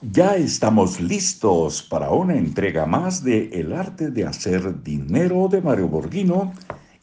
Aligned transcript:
Ya 0.00 0.36
estamos 0.36 1.00
listos 1.00 1.82
para 1.82 2.12
una 2.12 2.36
entrega 2.36 2.86
más 2.86 3.24
de 3.24 3.50
El 3.52 3.72
arte 3.72 4.12
de 4.12 4.24
hacer 4.24 4.84
dinero 4.84 5.48
de 5.50 5.60
Mario 5.60 5.88
Borghino 5.88 6.52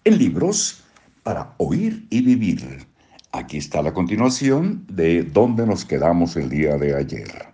en 0.06 0.18
libros 0.18 0.82
para 1.22 1.56
oír 1.58 2.08
y 2.10 2.22
vivir. 2.22 2.88
Aquí 3.34 3.58
está 3.58 3.82
la 3.82 3.94
continuación 3.94 4.86
de 4.90 5.24
donde 5.24 5.68
nos 5.68 5.84
quedamos 5.84 6.38
el 6.38 6.50
día 6.50 6.78
de 6.78 6.96
ayer. 6.96 7.48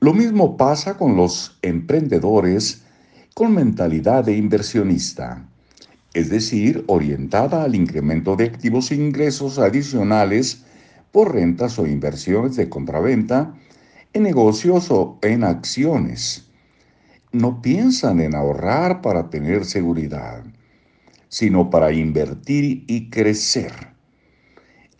Lo 0.00 0.12
mismo 0.12 0.58
pasa 0.58 0.98
con 0.98 1.16
los 1.16 1.58
emprendedores 1.62 2.82
con 3.32 3.54
mentalidad 3.54 4.24
de 4.24 4.36
inversionista, 4.36 5.48
es 6.12 6.28
decir, 6.28 6.84
orientada 6.86 7.62
al 7.62 7.74
incremento 7.74 8.36
de 8.36 8.44
activos 8.44 8.90
e 8.90 8.96
ingresos 8.96 9.58
adicionales 9.58 10.66
por 11.12 11.32
rentas 11.32 11.78
o 11.78 11.86
inversiones 11.86 12.56
de 12.56 12.68
contraventa 12.68 13.54
en 14.12 14.22
negocios 14.22 14.90
o 14.90 15.18
en 15.22 15.44
acciones. 15.44 16.48
No 17.32 17.60
piensan 17.60 18.20
en 18.20 18.34
ahorrar 18.34 19.02
para 19.02 19.28
tener 19.30 19.64
seguridad, 19.64 20.44
sino 21.28 21.70
para 21.70 21.92
invertir 21.92 22.84
y 22.86 23.10
crecer. 23.10 23.72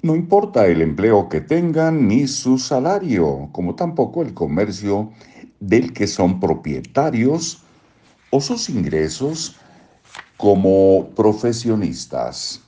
No 0.02 0.14
importa 0.14 0.66
el 0.66 0.82
empleo 0.82 1.28
que 1.28 1.40
tengan 1.40 2.06
ni 2.06 2.28
su 2.28 2.58
salario, 2.58 3.48
como 3.52 3.74
tampoco 3.74 4.22
el 4.22 4.34
comercio 4.34 5.10
del 5.60 5.92
que 5.92 6.06
son 6.06 6.38
propietarios 6.38 7.64
o 8.30 8.40
sus 8.40 8.68
ingresos 8.68 9.56
como 10.36 11.08
profesionistas. 11.16 12.62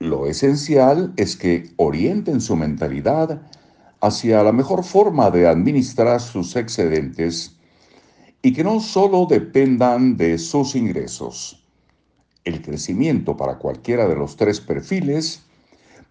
Lo 0.00 0.26
esencial 0.26 1.14
es 1.16 1.36
que 1.36 1.70
orienten 1.76 2.40
su 2.40 2.56
mentalidad 2.56 3.40
hacia 4.04 4.42
la 4.42 4.52
mejor 4.52 4.84
forma 4.84 5.30
de 5.30 5.48
administrar 5.48 6.20
sus 6.20 6.56
excedentes 6.56 7.56
y 8.42 8.52
que 8.52 8.62
no 8.62 8.78
solo 8.80 9.24
dependan 9.24 10.18
de 10.18 10.36
sus 10.36 10.74
ingresos. 10.74 11.64
El 12.44 12.60
crecimiento 12.60 13.34
para 13.34 13.56
cualquiera 13.56 14.06
de 14.06 14.14
los 14.14 14.36
tres 14.36 14.60
perfiles 14.60 15.44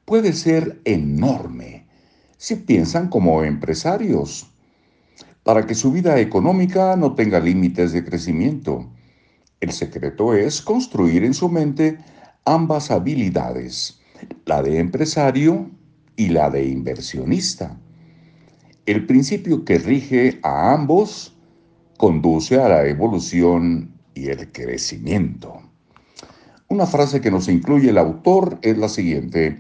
puede 0.06 0.34
ser 0.34 0.82
enorme 0.86 1.86
si 2.38 2.56
piensan 2.56 3.10
como 3.10 3.44
empresarios, 3.44 4.48
para 5.44 5.68
que 5.68 5.76
su 5.76 5.92
vida 5.92 6.20
económica 6.20 6.96
no 6.96 7.14
tenga 7.14 7.40
límites 7.40 7.92
de 7.92 8.04
crecimiento. 8.04 8.90
El 9.60 9.72
secreto 9.72 10.34
es 10.34 10.64
construir 10.64 11.24
en 11.24 11.36
su 11.36 11.48
mente 11.48 12.00
ambas 12.44 12.90
habilidades, 12.90 14.02
la 14.46 14.64
de 14.64 14.80
empresario 14.80 15.70
y 16.16 16.30
la 16.30 16.50
de 16.50 16.66
inversionista. 16.66 17.78
El 18.86 19.06
principio 19.06 19.64
que 19.64 19.78
rige 19.78 20.40
a 20.44 20.74
ambos 20.74 21.38
conduce 21.98 22.60
a 22.60 22.68
la 22.68 22.86
evolución 22.86 23.94
y 24.14 24.28
el 24.28 24.52
crecimiento. 24.52 25.62
Una 26.68 26.86
frase 26.86 27.22
que 27.22 27.32
nos 27.32 27.48
incluye 27.48 27.90
el 27.90 27.98
autor 27.98 28.58
es 28.62 28.78
la 28.78 28.90
siguiente. 28.90 29.60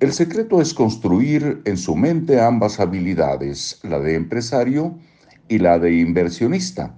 El 0.00 0.12
secreto 0.12 0.60
es 0.60 0.74
construir 0.74 1.62
en 1.64 1.76
su 1.76 1.94
mente 1.94 2.40
ambas 2.40 2.80
habilidades, 2.80 3.80
la 3.82 4.00
de 4.00 4.14
empresario 4.14 4.98
y 5.48 5.58
la 5.58 5.78
de 5.78 5.98
inversionista. 5.98 6.94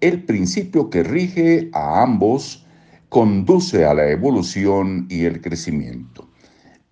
El 0.00 0.24
principio 0.24 0.90
que 0.90 1.02
rige 1.02 1.70
a 1.72 2.02
ambos 2.02 2.66
conduce 3.08 3.84
a 3.84 3.94
la 3.94 4.08
evolución 4.10 5.06
y 5.10 5.24
el 5.24 5.40
crecimiento. 5.40 6.31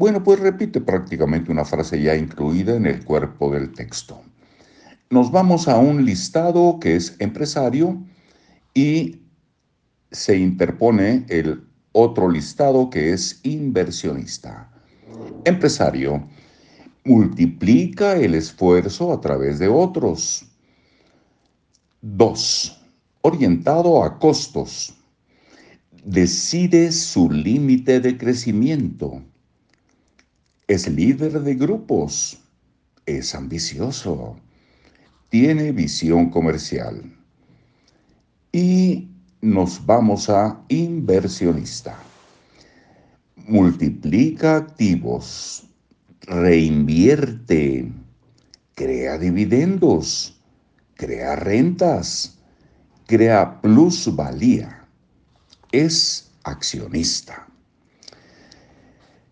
Bueno, 0.01 0.25
pues 0.25 0.41
repite 0.41 0.81
prácticamente 0.81 1.53
una 1.53 1.67
frase 1.67 2.01
ya 2.01 2.17
incluida 2.17 2.75
en 2.75 2.87
el 2.87 3.05
cuerpo 3.05 3.51
del 3.51 3.71
texto. 3.71 4.23
Nos 5.11 5.31
vamos 5.31 5.69
a 5.69 5.77
un 5.77 6.07
listado 6.07 6.79
que 6.81 6.97
es 6.97 7.17
empresario 7.19 8.03
y 8.73 9.21
se 10.11 10.39
interpone 10.39 11.27
el 11.29 11.65
otro 11.93 12.31
listado 12.31 12.89
que 12.89 13.13
es 13.13 13.41
inversionista. 13.43 14.73
Empresario 15.45 16.27
multiplica 17.05 18.17
el 18.17 18.37
esfuerzo 18.37 19.13
a 19.13 19.21
través 19.21 19.59
de 19.59 19.69
otros. 19.69 20.47
2. 22.01 22.83
Orientado 23.21 24.03
a 24.03 24.19
costos. 24.19 24.95
Decide 26.03 26.91
su 26.91 27.31
límite 27.31 28.01
de 28.01 28.17
crecimiento 28.17 29.25
es 30.71 30.87
líder 30.87 31.41
de 31.41 31.57
grupos, 31.57 32.39
es 33.05 33.35
ambicioso, 33.35 34.37
tiene 35.29 35.73
visión 35.73 36.31
comercial. 36.31 37.13
Y 38.53 39.09
nos 39.41 39.85
vamos 39.85 40.31
a 40.31 40.63
inversionista. 40.69 41.99
Multiplica 43.35 44.59
activos, 44.59 45.65
reinvierte, 46.21 47.91
crea 48.77 49.19
dividendos, 49.19 50.41
crea 50.95 51.35
rentas, 51.35 52.39
crea 53.07 53.61
plusvalía. 53.61 54.87
Es 55.73 56.31
accionista. 56.45 57.50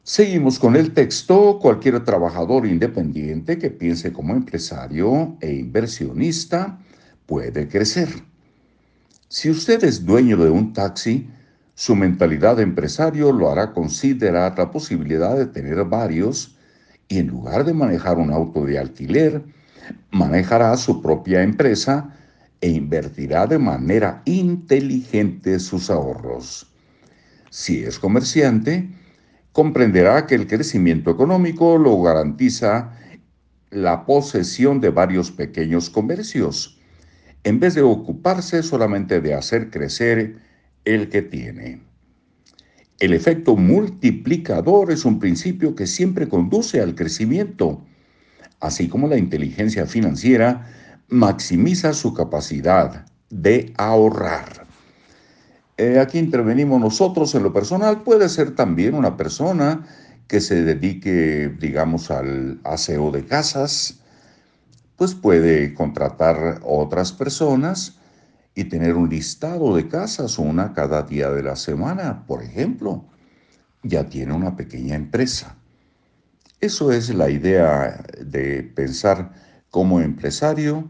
Seguimos 0.09 0.59
con 0.59 0.75
el 0.75 0.95
texto. 0.95 1.59
Cualquier 1.61 2.03
trabajador 2.03 2.65
independiente 2.67 3.59
que 3.59 3.69
piense 3.69 4.11
como 4.11 4.33
empresario 4.33 5.37
e 5.43 5.53
inversionista 5.53 6.79
puede 7.27 7.69
crecer. 7.69 8.09
Si 9.29 9.51
usted 9.51 9.85
es 9.85 10.07
dueño 10.07 10.39
de 10.39 10.49
un 10.49 10.73
taxi, 10.73 11.29
su 11.75 11.95
mentalidad 11.95 12.57
de 12.57 12.63
empresario 12.63 13.33
lo 13.33 13.51
hará 13.51 13.75
considerar 13.75 14.57
la 14.57 14.71
posibilidad 14.71 15.37
de 15.37 15.45
tener 15.45 15.85
varios 15.85 16.57
y 17.07 17.19
en 17.19 17.27
lugar 17.27 17.67
de 17.67 17.75
manejar 17.75 18.17
un 18.17 18.33
auto 18.33 18.65
de 18.65 18.79
alquiler, 18.79 19.45
manejará 20.11 20.75
su 20.79 21.03
propia 21.03 21.43
empresa 21.43 22.17
e 22.63 22.71
invertirá 22.71 23.47
de 23.47 23.59
manera 23.59 24.23
inteligente 24.25 25.61
sus 25.61 25.91
ahorros. 25.91 26.67
Si 27.51 27.83
es 27.83 27.99
comerciante, 27.99 28.89
comprenderá 29.53 30.27
que 30.27 30.35
el 30.35 30.47
crecimiento 30.47 31.11
económico 31.11 31.79
lo 31.79 32.01
garantiza 32.03 32.93
la 33.71 34.07
posesión 34.07 34.81
de 34.81 34.91
varios 34.91 35.31
pequeños 35.31 35.91
comercios, 35.91 36.79
en 37.45 37.61
vez 37.61 37.75
de 37.75 37.83
ocuparse 37.83 38.63
solamente 38.63 39.21
de 39.21 39.35
hacer 39.35 39.71
crecer 39.71 40.39
el 40.85 41.09
que 41.09 41.23
tiene. 41.23 41.83
El 42.99 43.13
efecto 43.13 43.57
multiplicador 43.57 44.91
es 44.91 45.05
un 45.05 45.19
principio 45.19 45.75
que 45.75 45.87
siempre 45.87 46.29
conduce 46.29 46.81
al 46.81 46.95
crecimiento, 46.95 47.85
así 48.61 48.89
como 48.89 49.07
la 49.07 49.19
inteligencia 49.19 49.87
financiera 49.87 50.67
maximiza 51.09 51.93
su 51.93 52.13
capacidad 52.13 53.07
de 53.31 53.73
ahorrar. 53.77 54.68
Eh, 55.79 56.01
aquí 56.01 56.19
intervenimos 56.19 56.81
nosotros 56.81 57.33
en 57.37 57.45
lo 57.45 57.53
personal, 57.53 58.03
puede 58.03 58.29
ser 58.29 58.57
también 58.57 58.95
una 58.95 59.17
persona 59.17 59.87
que 60.27 60.41
se 60.41 60.65
dedique, 60.65 61.55
digamos, 61.61 62.11
al 62.11 62.61
aseo 62.65 63.13
de 63.13 63.25
casas, 63.25 64.01
pues 64.97 65.15
puede 65.15 65.75
contratar 65.75 66.61
otras 66.65 67.13
personas 67.13 67.97
y 68.57 68.65
tener 68.65 68.97
un 68.97 69.09
listado 69.09 69.77
de 69.77 69.87
casas, 69.87 70.41
una 70.41 70.73
cada 70.73 71.05
día 71.05 71.31
de 71.31 71.45
la 71.45 71.55
semana, 71.55 72.27
por 72.27 72.43
ejemplo. 72.43 73.05
Ya 73.85 74.09
tiene 74.09 74.33
una 74.33 74.57
pequeña 74.57 74.97
empresa. 74.97 75.55
Eso 76.61 76.91
es 76.91 77.15
la 77.15 77.31
idea 77.31 78.05
de 78.21 78.65
pensar 78.65 79.31
como 79.71 80.01
empresario 80.01 80.89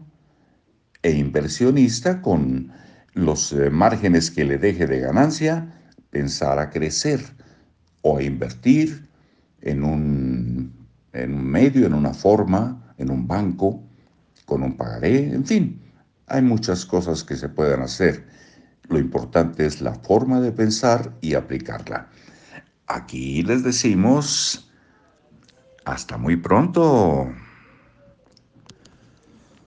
e 1.03 1.11
inversionista 1.11 2.23
con 2.23 2.71
los 3.13 3.53
eh, 3.53 3.69
márgenes 3.69 4.31
que 4.31 4.45
le 4.45 4.57
deje 4.57 4.87
de 4.87 4.99
ganancia, 4.99 5.83
pensar 6.09 6.59
a 6.59 6.69
crecer 6.69 7.19
o 8.01 8.17
a 8.17 8.23
invertir 8.23 9.09
en 9.61 9.83
un, 9.83 10.87
en 11.13 11.33
un 11.33 11.45
medio, 11.45 11.85
en 11.85 11.93
una 11.93 12.13
forma, 12.13 12.93
en 12.97 13.11
un 13.11 13.27
banco, 13.27 13.83
con 14.45 14.63
un 14.63 14.75
pagaré, 14.75 15.33
en 15.33 15.45
fin, 15.45 15.81
hay 16.27 16.41
muchas 16.41 16.85
cosas 16.85 17.23
que 17.23 17.35
se 17.35 17.49
pueden 17.49 17.81
hacer. 17.81 18.25
Lo 18.87 18.99
importante 18.99 19.65
es 19.65 19.81
la 19.81 19.93
forma 19.93 20.41
de 20.41 20.51
pensar 20.51 21.15
y 21.21 21.35
aplicarla. 21.35 22.09
Aquí 22.87 23.43
les 23.43 23.63
decimos, 23.63 24.71
hasta 25.85 26.17
muy 26.17 26.37
pronto. 26.37 27.31